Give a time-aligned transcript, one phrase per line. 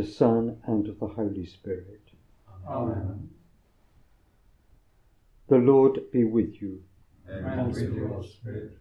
[0.00, 2.00] the Son, and of the Holy Spirit.
[2.66, 3.28] Amen.
[5.48, 6.82] The Lord be with you.
[7.28, 8.78] And with your spirit.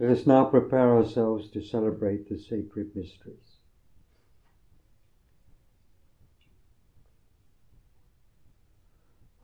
[0.00, 3.58] Let us now prepare ourselves to celebrate the sacred mysteries.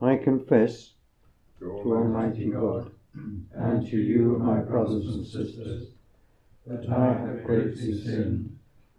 [0.01, 0.93] I confess
[1.59, 2.93] to Almighty God
[3.55, 5.89] and to you, my brothers and sisters,
[6.67, 8.59] that I have greatly sinned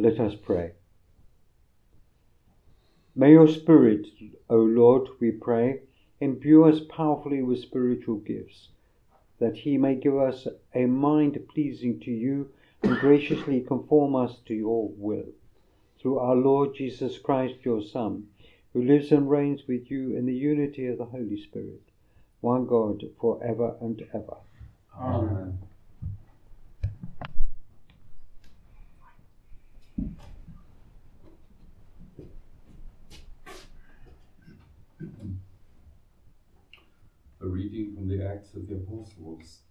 [0.00, 0.74] Let us pray.
[3.16, 4.06] May your Spirit,
[4.48, 5.80] O Lord, we pray,
[6.20, 8.68] imbue us powerfully with spiritual gifts,
[9.40, 12.48] that he may give us a mind pleasing to you
[12.84, 15.32] and graciously conform us to your will.
[16.00, 18.28] Through our Lord Jesus Christ, your Son,
[18.72, 21.82] who lives and reigns with you in the unity of the Holy Spirit,
[22.40, 24.36] one God, for ever and ever.
[24.96, 25.58] Amen.
[37.40, 39.62] A reading from the Acts of the Apostles.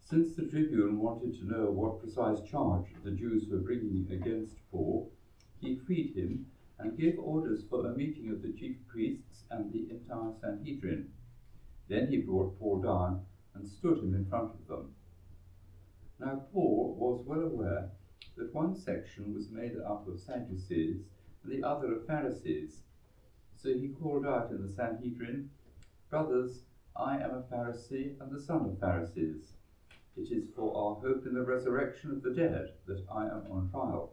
[0.00, 5.12] Since the tribune wanted to know what precise charge the Jews were bringing against Paul,
[5.60, 6.46] he freed him
[6.78, 11.10] and gave orders for a meeting of the chief priests and the entire Sanhedrin.
[11.86, 13.20] Then he brought Paul down
[13.54, 14.94] and stood him in front of them.
[16.18, 17.90] Now Paul was well aware
[18.38, 21.02] that one section was made up of Sadducees
[21.44, 22.78] and the other of Pharisees.
[23.54, 25.50] So he called out in the Sanhedrin,
[26.08, 26.62] Brothers,
[26.96, 29.54] I am a Pharisee and the son of Pharisees.
[30.14, 33.70] It is for our hope in the resurrection of the dead that I am on
[33.70, 34.12] trial.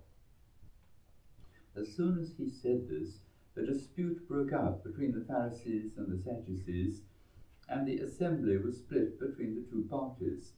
[1.75, 3.19] As soon as he said this,
[3.55, 7.01] a dispute broke out between the Pharisees and the Sadducees,
[7.67, 10.53] and the assembly was split between the two parties.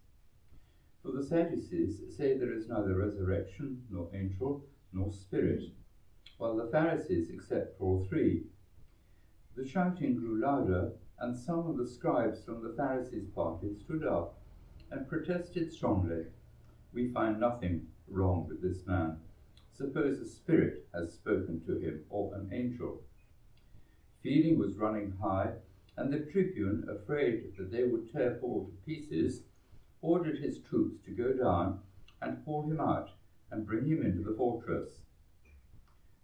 [1.01, 4.61] For the Sadducees say there is neither resurrection, nor angel,
[4.93, 5.63] nor spirit,
[6.37, 8.43] while the Pharisees accept all three.
[9.55, 10.91] The shouting grew louder,
[11.21, 14.39] and some of the scribes from the Pharisees' party stood up
[14.89, 16.25] and protested strongly.
[16.93, 19.17] We find nothing wrong with this man.
[19.71, 23.01] Suppose a spirit has spoken to him or an angel.
[24.23, 25.51] Feeling was running high,
[25.95, 29.43] and the tribune, afraid that they would tear Paul to pieces,
[30.01, 31.81] ordered his troops to go down
[32.19, 33.11] and haul him out
[33.51, 35.01] and bring him into the fortress.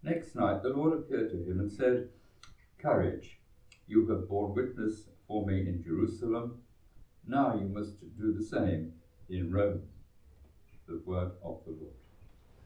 [0.02, 2.10] Next night the Lord appeared to him and said,
[2.80, 3.38] Courage,
[3.88, 6.58] you have borne witness for me in Jerusalem.
[7.26, 8.92] Now you must do the same
[9.30, 9.82] in Rome.
[10.88, 11.94] The word of the Lord.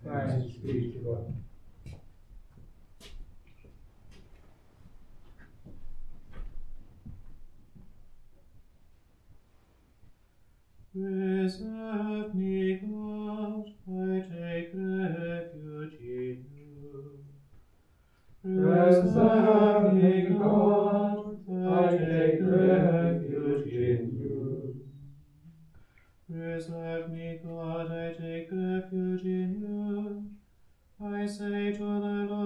[0.04, 1.34] Thanks be to God.
[10.94, 12.80] Preserve me,
[28.92, 30.22] Virginia,
[31.02, 32.41] I say to the Lord,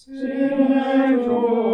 [0.00, 1.69] Silentium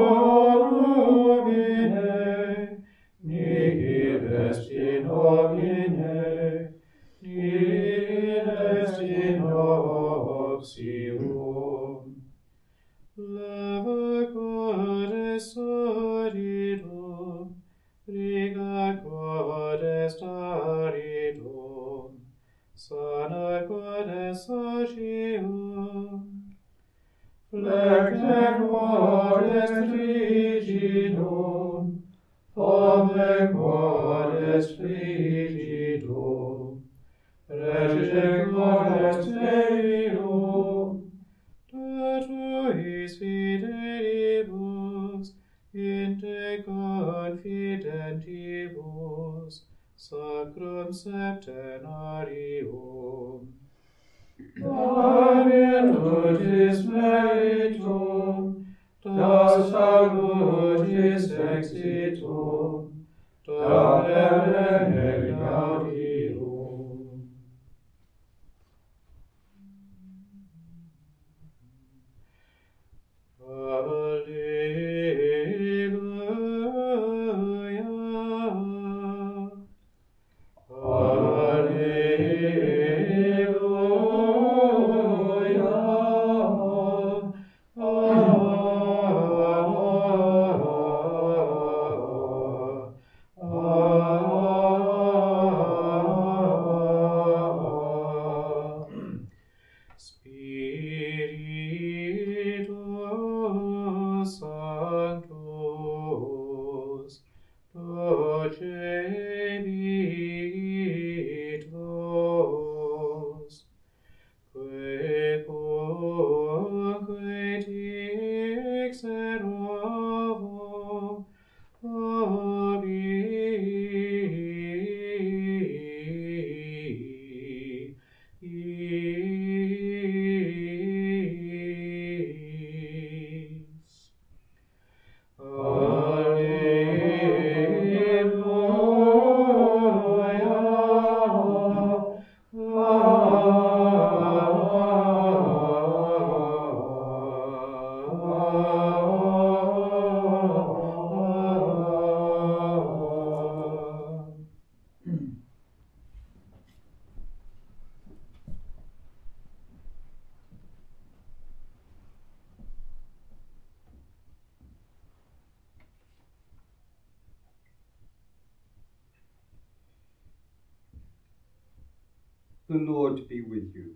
[172.69, 173.95] The Lord be with you.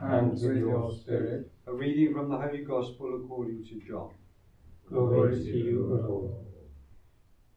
[0.00, 4.12] And with your spirit, A reading from the Holy Gospel according to John.
[4.88, 6.34] glory to you, O Lord.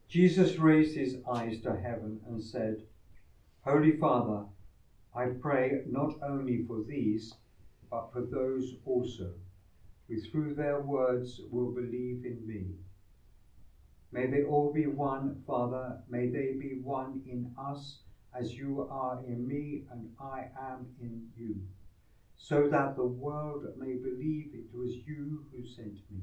[0.10, 2.82] Jesus raised his eyes to heaven and said,
[3.64, 4.44] Holy Father,
[5.16, 7.34] I pray not only for these,
[7.90, 9.32] but for those also,
[10.10, 12.76] who through their words will believe in me.
[14.12, 18.00] May they all be one, Father, may they be one in us,
[18.34, 21.60] as you are in me and I am in you,
[22.38, 26.22] so that the world may believe it was you who sent me.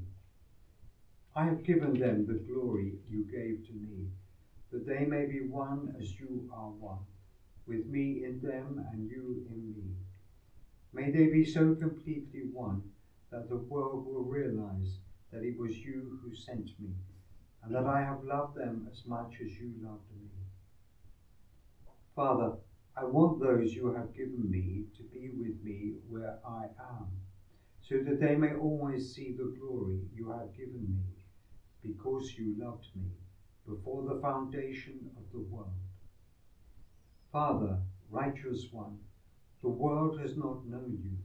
[1.34, 4.06] I have given them the glory you gave to me,
[4.70, 7.04] that they may be one as you are one,
[7.66, 9.92] with me in them and you in me.
[10.92, 12.82] May they be so completely one
[13.30, 14.98] that the world will realize
[15.30, 16.90] that it was you who sent me,
[17.62, 20.37] and that I have loved them as much as you loved me.
[22.18, 22.54] Father,
[22.96, 27.06] I want those you have given me to be with me where I am,
[27.80, 31.14] so that they may always see the glory you have given me
[31.80, 33.12] because you loved me
[33.64, 35.70] before the foundation of the world.
[37.30, 37.78] Father,
[38.10, 38.98] righteous one,
[39.62, 41.18] the world has not known you,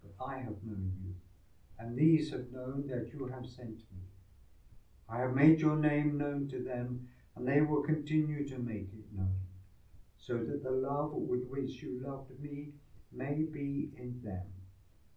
[0.00, 1.14] but I have known you,
[1.80, 4.06] and these have known that you have sent me.
[5.08, 7.00] I have made your name known to them,
[7.34, 9.47] and they will continue to make it known,
[10.28, 12.68] so that the love with which you loved me
[13.10, 14.44] may be in them,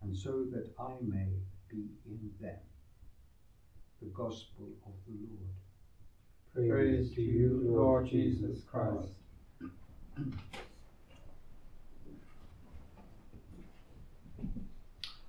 [0.01, 1.27] and so that I may
[1.69, 2.55] be in them
[4.01, 5.17] the gospel of the
[6.55, 6.69] Lord.
[6.69, 9.11] Praise to you, Lord Jesus Christ.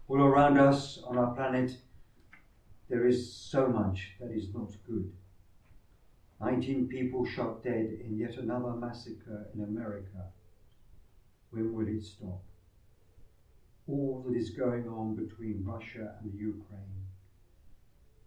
[0.07, 1.77] All around us on our planet,
[2.89, 5.13] there is so much that is not good.
[6.43, 10.27] 19 people shot dead in yet another massacre in America.
[11.51, 12.43] When will it stop?
[13.87, 17.07] All that is going on between Russia and the Ukraine.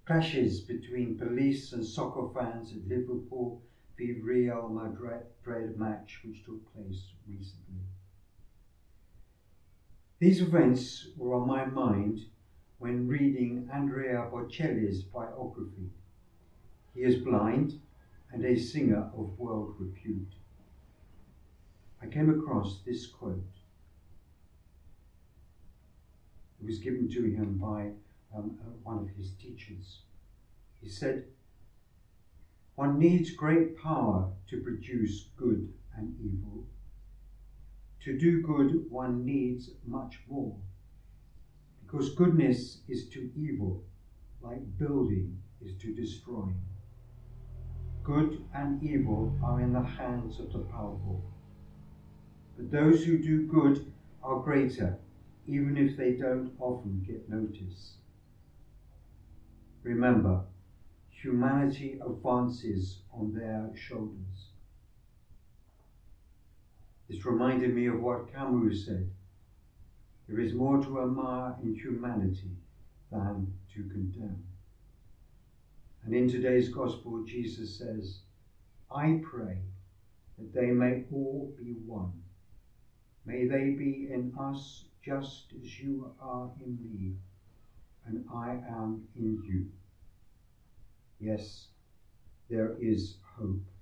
[0.05, 3.62] Clashes between police and soccer fans at Liverpool
[3.98, 7.84] v Real Madrid match which took place recently.
[10.19, 12.22] These events were on my mind
[12.77, 15.89] when reading Andrea Bocelli's biography.
[16.93, 17.81] He is blind
[18.36, 20.34] and a singer of world repute.
[22.01, 23.42] I came across this quote.
[26.60, 27.92] It was given to him by
[28.38, 30.00] um, uh, one of his teachers.
[30.82, 31.24] He said,
[32.75, 36.65] One needs great power to produce good and evil.
[38.01, 40.58] To do good, one needs much more.
[41.86, 43.82] Because goodness is to evil,
[44.42, 46.60] like building is to destroying.
[48.06, 51.24] Good and evil are in the hands of the powerful.
[52.56, 55.00] But those who do good are greater,
[55.48, 57.96] even if they don't often get notice.
[59.82, 60.44] Remember,
[61.10, 64.52] humanity advances on their shoulders.
[67.10, 69.10] This reminded me of what Camus said
[70.28, 72.52] there is more to admire in humanity
[73.12, 74.44] than to condemn.
[76.06, 78.20] And in today's gospel, Jesus says,
[78.92, 79.58] I pray
[80.38, 82.12] that they may all be one.
[83.26, 87.14] May they be in us just as you are in me,
[88.06, 89.66] and I am in you.
[91.20, 91.70] Yes,
[92.52, 93.75] there is hope.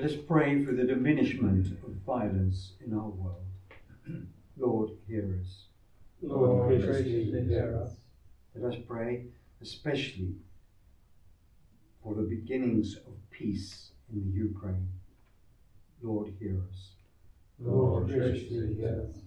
[0.00, 3.44] Let us pray for the diminishment of violence in our world.
[4.56, 5.64] Lord, hear us.
[6.22, 7.96] Lord, graciously hear us.
[8.54, 9.26] Let us pray
[9.60, 10.36] especially
[12.02, 14.88] for the beginnings of peace in the Ukraine.
[16.00, 16.92] Lord, hear us.
[17.58, 19.18] Lord, graciously hear us.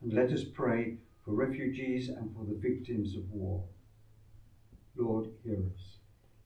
[0.00, 3.62] And let us pray for refugees and for the victims of war.
[4.96, 5.98] Lord, hear us.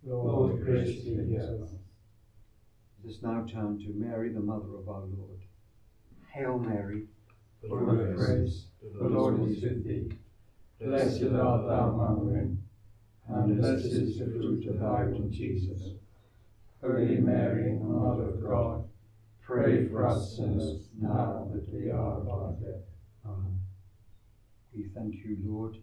[0.03, 1.71] Lord, graciously hear us.
[3.05, 5.41] Let us now turn to Mary, the Mother of our Lord.
[6.33, 7.03] Hail Mary,
[7.61, 10.11] Full of grace, the Lord is with thee.
[10.81, 12.63] Blessed art thou among women,
[13.29, 15.83] and blessed is the fruit of thy womb, Jesus.
[16.81, 18.89] Holy Mary, Mother of God,
[19.43, 22.85] pray for us sinners now that we are at our death.
[23.27, 23.61] Amen.
[24.75, 25.77] We thank you, Lord.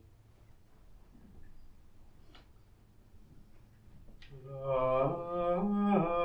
[4.43, 6.20] Pray,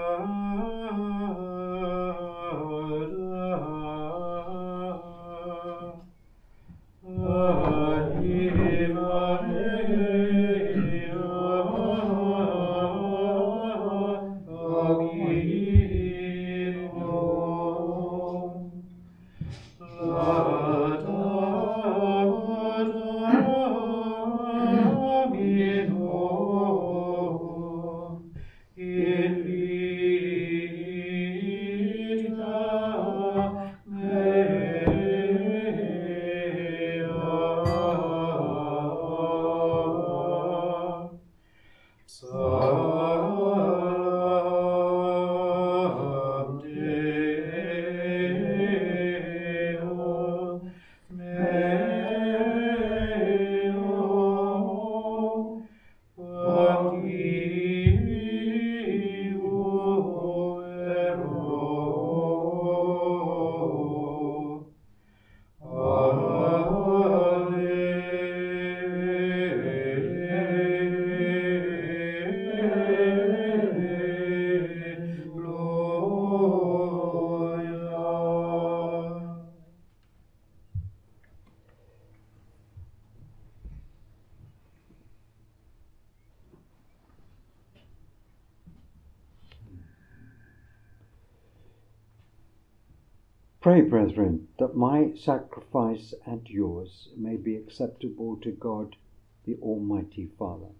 [93.89, 98.97] brethren, that my sacrifice and yours may be acceptable to God,
[99.45, 100.73] the Almighty Father.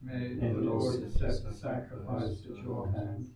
[0.00, 3.30] May the Lord accept the sacrifice at your hands,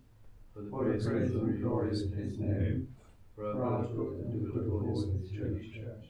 [0.53, 2.89] for the praise and glory of his name,
[3.35, 6.07] for our good and the good of his church.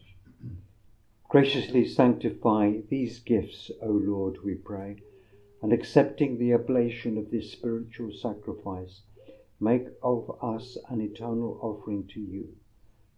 [1.29, 5.03] Graciously sanctify these gifts, O Lord, we pray,
[5.61, 9.03] and accepting the oblation of this spiritual sacrifice,
[9.59, 12.55] make of us an eternal offering to you,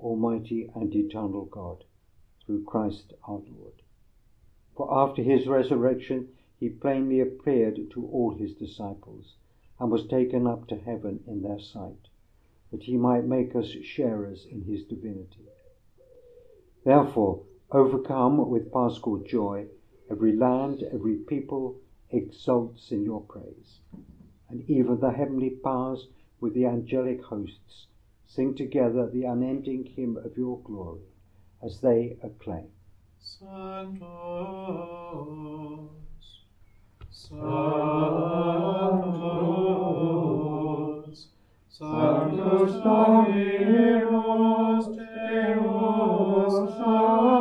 [0.00, 1.84] Almighty and eternal God,
[2.44, 3.82] through Christ our Lord.
[4.74, 9.36] For after his resurrection, he plainly appeared to all his disciples,
[9.78, 12.08] and was taken up to heaven in their sight,
[12.70, 15.48] that he might make us sharers in his divinity.
[16.84, 19.68] Therefore, overcome with paschal joy,
[20.10, 21.76] every land, every people
[22.10, 23.80] exults in your praise,
[24.48, 26.08] and even the heavenly powers
[26.40, 27.86] with the angelic hosts
[28.34, 31.00] sing together the unending hymn of your glory
[31.62, 32.68] as they acclaim.
[33.18, 34.00] Sanctus,
[37.10, 37.40] Sanctus,
[41.68, 47.39] Sanctus Dominus Deus Sabaoth,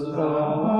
[0.00, 0.79] Hosanna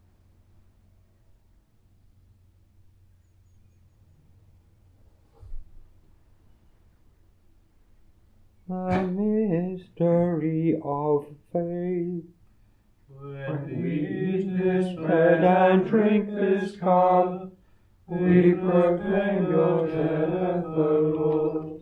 [8.71, 12.23] The mystery of faith.
[13.09, 17.51] When we eat this bread and drink this cup,
[18.07, 21.81] we proclaim your death, O Lord,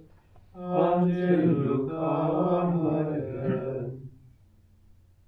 [0.56, 4.10] until you come again.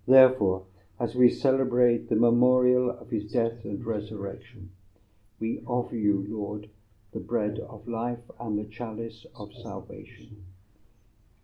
[0.08, 0.66] Therefore,
[1.00, 4.72] as we celebrate the memorial of his death and resurrection,
[5.40, 6.72] we offer you, Lord,
[7.14, 10.44] the bread of life and the chalice of salvation,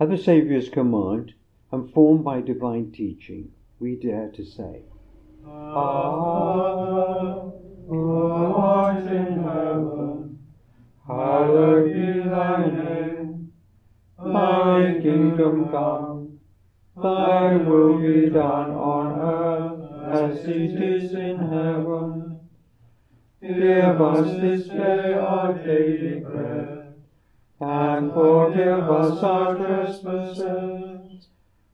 [0.00, 1.34] At the Saviour's command,
[1.70, 4.84] and formed by divine teaching, we dare to say,
[5.44, 7.50] Father,
[7.86, 10.19] who art in heaven,
[11.16, 13.52] hallowed be thy name.
[14.18, 16.38] Thy kingdom come,
[16.96, 19.80] thy will be done on earth
[20.12, 22.40] as it is in heaven.
[23.42, 26.94] Give us this day our daily bread,
[27.60, 31.28] and forgive us our trespasses,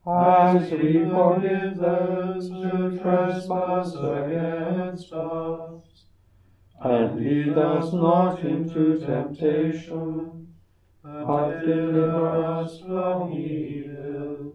[0.07, 5.96] as we forgive those who trespass against us.
[6.81, 10.55] And lead us not into temptation,
[11.03, 14.55] but deliver us from evil.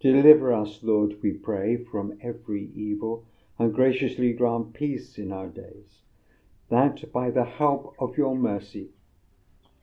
[0.00, 3.24] Deliver us, Lord, we pray, from every evil,
[3.58, 6.00] and graciously grant peace in our days,
[6.70, 8.88] that by the help of your mercy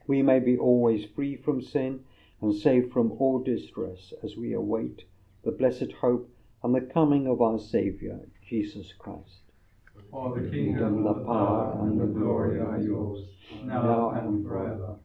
[0.06, 2.04] we may be always free from sin
[2.40, 5.04] and safe from all distress as we await
[5.44, 6.28] the blessed hope
[6.62, 9.39] and the coming of our Saviour, Jesus Christ.
[10.10, 13.28] For the kingdom, the power, and the glory are yours,
[13.64, 14.96] now and forever.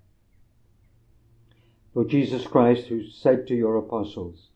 [1.94, 4.50] Lord Jesus Christ, who said to your apostles,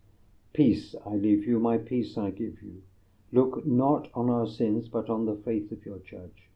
[0.53, 2.81] Peace I leave you, my peace I give you.
[3.31, 6.49] Look not on our sins, but on the faith of your church,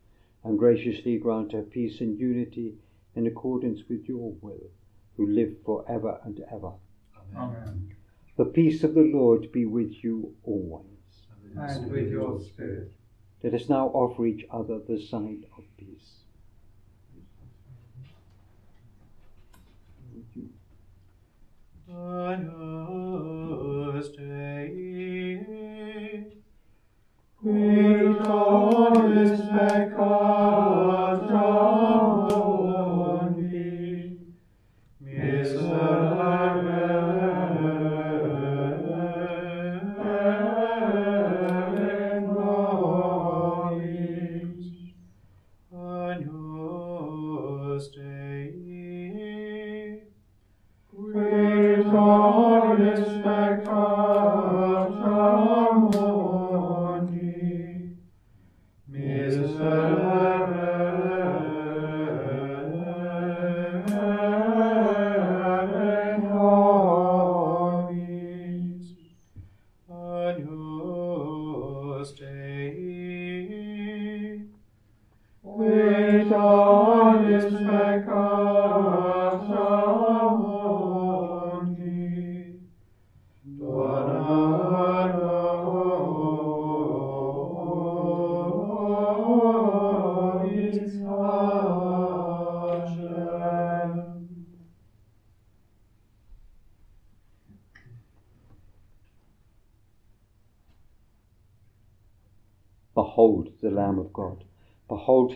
[0.44, 2.74] and graciously grant her peace and unity
[3.16, 4.72] in accordance with your will,
[5.16, 6.72] who live for ever and ever.
[7.36, 7.96] Amen.
[8.38, 10.88] The peace of the Lord be with you always.
[11.56, 12.92] And with your spirit.
[13.44, 16.24] Let us now offer each other the sign of peace.
[21.90, 23.28] Agnus
[24.16, 25.44] Dei,
[27.42, 31.04] Qui tollis peccata
[52.84, 55.13] is peccata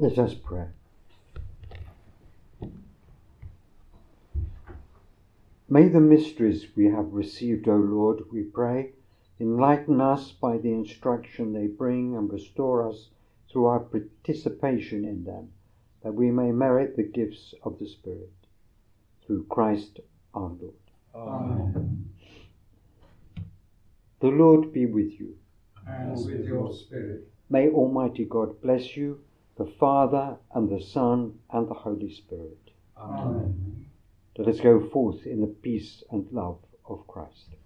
[0.00, 0.66] Let us pray.
[5.68, 8.92] May the mysteries we have received, O Lord, we pray,
[9.40, 13.08] enlighten us by the instruction they bring and restore us
[13.50, 15.50] through our participation in them,
[16.04, 18.30] that we may merit the gifts of the Spirit.
[19.26, 19.98] Through Christ
[20.32, 20.74] our Lord.
[21.12, 22.08] Amen.
[24.20, 25.34] The Lord be with you.
[25.86, 27.28] And with your spirit.
[27.50, 29.20] May Almighty God bless you,
[29.58, 32.70] the Father, and the Son, and the Holy Spirit.
[32.96, 33.86] Amen.
[34.36, 37.56] Let us go forth in the peace and love of Christ.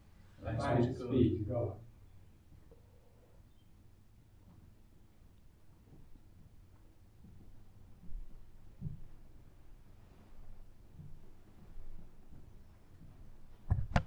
[0.42, 1.72] Thanks be to God.